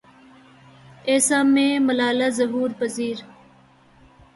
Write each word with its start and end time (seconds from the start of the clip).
اَیسا 1.09 1.39
میں 1.53 1.71
ملالہ 1.87 2.29
ظہور 2.37 2.69
پزیر 2.79 3.17